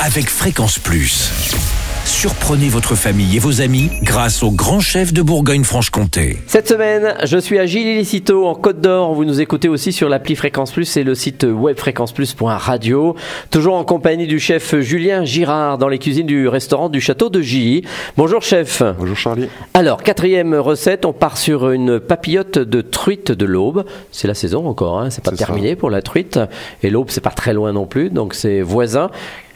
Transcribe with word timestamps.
avec 0.00 0.28
Fréquence 0.28 0.78
Plus. 0.78 1.30
Surprenez 2.04 2.68
votre 2.68 2.94
famille 2.94 3.36
et 3.36 3.38
vos 3.38 3.62
amis 3.62 3.88
grâce 4.02 4.42
au 4.42 4.50
grand 4.50 4.78
chef 4.78 5.14
de 5.14 5.22
Bourgogne-Franche-Comté. 5.22 6.36
Cette 6.46 6.68
semaine, 6.68 7.14
je 7.24 7.38
suis 7.38 7.58
à 7.58 7.64
Gilles 7.64 7.86
Illicito 7.86 8.46
en 8.46 8.54
Côte 8.54 8.82
d'Or. 8.82 9.14
Vous 9.14 9.24
nous 9.24 9.40
écoutez 9.40 9.68
aussi 9.68 9.90
sur 9.90 10.10
l'appli 10.10 10.36
Fréquence 10.36 10.72
Plus 10.72 10.98
et 10.98 11.02
le 11.02 11.14
site 11.14 11.44
web 11.44 11.78
fréquenceplus.radio. 11.78 13.16
Toujours 13.50 13.76
en 13.76 13.84
compagnie 13.84 14.26
du 14.26 14.38
chef 14.38 14.78
Julien 14.80 15.24
Girard 15.24 15.78
dans 15.78 15.88
les 15.88 15.98
cuisines 15.98 16.26
du 16.26 16.46
restaurant 16.46 16.90
du 16.90 17.00
château 17.00 17.30
de 17.30 17.40
Gilly. 17.40 17.84
Bonjour 18.18 18.42
chef. 18.42 18.82
Bonjour 18.98 19.16
Charlie. 19.16 19.48
Alors, 19.72 20.02
quatrième 20.02 20.54
recette, 20.54 21.06
on 21.06 21.14
part 21.14 21.38
sur 21.38 21.70
une 21.70 22.00
papillote 22.00 22.58
de 22.58 22.82
truite 22.82 23.32
de 23.32 23.46
l'aube. 23.46 23.86
C'est 24.12 24.28
la 24.28 24.34
saison 24.34 24.66
encore, 24.66 25.00
hein, 25.00 25.08
c'est 25.08 25.24
pas 25.24 25.32
terminé 25.32 25.70
ça. 25.70 25.76
pour 25.76 25.88
la 25.88 26.02
truite. 26.02 26.38
Et 26.82 26.90
l'aube, 26.90 27.08
c'est 27.08 27.22
pas 27.22 27.30
très 27.30 27.54
loin 27.54 27.72
non 27.72 27.86
plus, 27.86 28.10
donc 28.10 28.34
c'est 28.34 28.60
voisin. 28.60 29.08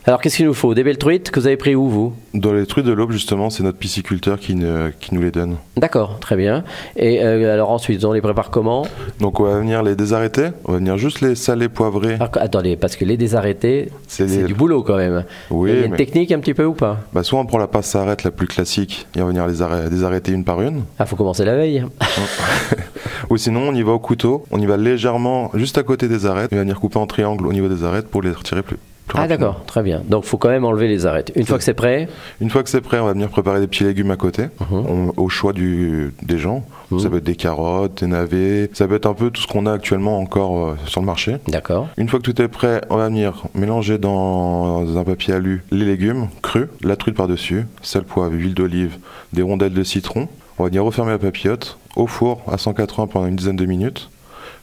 Alors, 0.09 0.23
qu'est-ce 0.23 0.39
qu'il 0.39 0.47
nous 0.47 0.55
faut? 0.55 0.73
Des 0.73 0.85
belles 0.85 0.97
truites 0.97 1.31
que 1.31 1.39
vous 1.39 1.47
avez 1.47 1.59
pris 1.59 1.75
où, 1.75 1.87
vous? 1.87 2.15
Dans 2.33 2.55
les 2.55 2.65
trucs 2.65 2.87
de 2.87 2.93
l'aube, 2.93 3.13
justement, 3.13 3.51
c'est 3.51 3.63
notre 3.63 3.77
pisciculteur 3.77 4.39
qui, 4.39 4.55
ne- 4.55 4.89
qui 4.99 5.15
nous 5.15 5.21
les 5.21 5.31
donne. 5.31 5.57
D'accord, 5.77 6.19
très 6.19 6.35
bien. 6.35 6.65
Et 6.97 7.23
euh, 7.23 7.53
alors 7.53 7.71
ensuite, 7.71 8.03
on 8.07 8.13
les 8.13 8.23
prépare 8.23 8.49
comment? 8.51 8.87
Donc 9.21 9.39
on 9.39 9.45
va 9.45 9.59
venir 9.59 9.83
les 9.83 9.95
désarrêter, 9.97 10.47
on 10.65 10.73
va 10.73 10.79
venir 10.79 10.97
juste 10.97 11.21
les 11.21 11.35
saler, 11.35 11.69
poivrer. 11.69 12.15
Alors, 12.15 12.31
Attendez, 12.41 12.77
parce 12.77 12.97
que 12.97 13.05
les 13.05 13.19
désarrêter, 13.19 13.91
C'est 14.07 14.45
du 14.47 14.55
boulot 14.55 14.83
quand 14.83 14.97
même. 14.97 15.27
Oui, 15.51 15.73
Il 15.73 15.77
y 15.79 15.83
a 15.83 15.85
une 15.85 15.91
mais- 15.91 15.97
technique 15.99 16.33
un 16.33 16.39
petit 16.39 16.55
peu 16.55 16.65
ou 16.65 16.73
pas? 16.73 17.01
Bah, 17.13 17.23
soit 17.23 17.39
on 17.39 17.45
prend 17.45 17.59
la 17.59 17.67
passe 17.67 17.95
arrête 17.95 18.25
la 18.25 18.31
plus 18.31 18.47
classique 18.47 19.07
et 19.15 19.21
on 19.21 19.27
va 19.27 19.31
venir 19.33 19.47
les 19.47 19.61
arrê- 19.61 19.91
désarrêter 19.91 20.33
une 20.33 20.43
par 20.45 20.63
une. 20.63 20.85
Ah, 20.99 21.05
faut 21.05 21.17
commencer 21.17 21.45
la 21.45 21.55
veille. 21.55 21.85
Ou 23.29 23.37
sinon 23.37 23.61
on 23.69 23.75
y 23.75 23.83
va 23.83 23.93
au 23.93 23.99
couteau, 23.99 24.45
on 24.51 24.59
y 24.59 24.65
va 24.65 24.79
légèrement 24.79 25.51
juste 25.53 25.77
à 25.77 25.83
côté 25.83 26.09
des 26.09 26.25
arêtes, 26.25 26.49
on 26.53 26.57
va 26.57 26.63
venir 26.63 26.81
couper 26.81 26.99
en 26.99 27.07
triangle 27.07 27.47
au 27.47 27.53
niveau 27.53 27.69
des 27.69 27.85
arêtes 27.85 28.09
pour 28.09 28.23
les 28.23 28.31
retirer 28.31 28.63
plus. 28.63 28.79
Ah, 29.15 29.27
d'accord, 29.29 29.65
très 29.67 29.83
bien. 29.83 30.03
Donc, 30.07 30.25
faut 30.25 30.37
quand 30.39 30.49
même 30.51 30.65
enlever 30.65 30.89
les 30.89 31.07
arêtes. 31.07 31.33
Une 31.35 31.45
fois 31.47 31.59
que 31.59 31.65
c'est 31.65 31.75
prêt, 31.75 32.09
Une 32.41 32.51
fois 32.51 32.63
que 32.63 32.69
c'est 32.71 32.81
prêt, 32.81 32.99
on 32.99 33.07
va 33.07 33.13
venir 33.13 33.29
préparer 33.29 33.61
des 33.61 33.67
petits 33.67 33.85
légumes 33.85 34.11
à 34.11 34.17
côté, 34.17 34.45
on- 34.71 35.13
au 35.17 35.29
choix 35.29 35.53
du, 35.53 36.13
des 36.23 36.39
gens. 36.39 36.65
Mhm. 36.91 36.99
Ça 37.01 37.11
peut 37.11 37.17
être 37.19 37.25
des 37.25 37.37
carottes, 37.37 38.01
des 38.03 38.07
navets, 38.07 38.71
ça 38.73 38.87
peut 38.89 38.95
être 38.95 39.07
un 39.07 39.15
peu 39.15 39.31
tout 39.31 39.43
ce 39.43 39.47
qu'on 39.47 39.67
a 39.67 39.73
actuellement 39.73 40.19
encore 40.19 40.69
euh, 40.69 40.77
sur 40.87 41.01
le 41.01 41.07
marché. 41.07 41.37
d'accord. 41.47 41.89
Une 41.99 42.09
fois 42.09 42.19
que 42.19 42.25
tout 42.31 42.41
est 42.41 42.49
prêt, 42.49 42.81
on 42.91 42.97
va 42.97 43.09
venir 43.09 43.45
mélanger 43.55 43.99
dans 43.99 44.97
un 44.97 45.05
papier 45.05 45.35
alu 45.35 45.63
les 45.71 45.85
légumes 45.85 46.29
crus, 46.43 46.69
la 46.83 46.97
truite 46.97 47.15
par-dessus, 47.17 47.67
sel, 47.83 48.05
poivre, 48.05 48.33
huile 48.33 48.55
d'olive, 48.55 48.97
des 49.33 49.43
rondelles 49.43 49.75
de 49.75 49.83
citron. 49.85 50.29
On 50.59 50.63
va 50.65 50.69
venir 50.71 50.85
refermer 50.85 51.13
la 51.13 51.19
papillote 51.19 51.79
au 51.97 52.07
four 52.07 52.43
à 52.51 52.59
180 52.59 53.07
pendant 53.07 53.27
une 53.27 53.37
dizaine 53.37 53.57
de 53.57 53.67
minutes. 53.67 54.11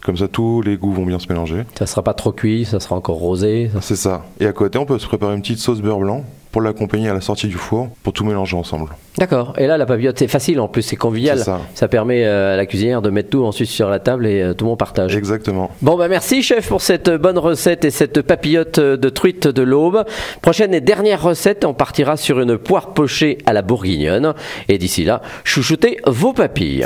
Comme 0.06 0.17
ça, 0.17 0.28
tous 0.28 0.61
les 0.61 0.78
goûts 0.78 0.92
vont 0.92 1.08
bien 1.08 1.17
se 1.17 1.25
mélanger. 1.30 1.64
Ça 1.73 1.88
sera 1.88 2.03
pas 2.03 2.14
trop 2.14 2.31
cuit, 2.31 2.64
ça 2.64 2.80
sera 2.80 2.95
encore 2.95 3.16
rosé. 3.16 3.72
C'est 3.81 3.95
ça. 3.95 4.23
Et 4.39 4.45
à 4.45 4.53
côté, 4.53 4.78
on 4.78 4.86
peut 4.86 5.00
se 5.00 5.08
préparer 5.08 5.34
une 5.34 5.42
petite 5.42 5.58
sauce 5.58 5.81
beurre 5.81 5.98
blanc 5.98 6.23
pour 6.52 6.61
l'accompagner 6.61 7.09
à 7.09 7.14
la 7.16 7.22
sortie 7.22 7.48
du 7.48 7.56
four 7.56 7.89
pour 8.03 8.14
tout 8.14 8.23
mélanger 8.23 8.56
ensemble. 8.56 8.92
D'accord. 9.17 9.56
Et 9.58 9.66
là, 9.66 9.80
la 9.80 9.88
papillote, 9.88 10.20
c'est 10.20 10.28
facile 10.28 10.59
en 10.59 10.67
plus, 10.67 10.83
c'est 10.83 10.95
convivial. 10.95 11.39
C'est 11.39 11.52
ça. 11.73 11.88
permet 11.88 12.23
euh, 12.23 12.53
à 12.53 12.56
la 12.56 12.67
cuisinière 12.67 13.02
de 13.02 13.09
mettre 13.09 13.31
tout 13.31 13.44
ensuite 13.44 13.67
sur 13.67 13.89
la 13.89 13.98
table 13.98 14.28
et 14.28 14.44
euh, 14.44 14.53
tout 14.53 14.66
le 14.66 14.70
monde 14.70 14.78
partage. 14.78 15.16
Exactement. 15.16 15.72
Bon, 15.81 15.98
bah 15.98 16.08
merci 16.08 16.44
chef 16.44 16.67
pour 16.67 16.81
cette 16.81 17.09
bonne 17.09 17.39
recette 17.39 17.83
et 17.83 17.89
cette 17.89 18.22
papillote 18.22 18.80
de 18.80 19.09
truite 19.09 19.48
de 19.48 19.64
l'aube. 19.64 20.06
Prochaine 20.44 20.76
et 20.76 20.81
dernière 20.81 21.23
recette, 21.23 21.66
on 21.66 21.73
partira 21.73 22.16
sur 22.16 22.39
une 22.39 22.59
poire 22.59 22.94
pochée 22.94 23.39
à 23.48 23.53
la 23.53 23.64
bourguignonne. 23.64 24.36
Et 24.70 24.78
d'ici 24.78 25.03
là, 25.03 25.23
chouchoutez 25.44 25.98
vos 26.06 26.31
papilles. 26.31 26.86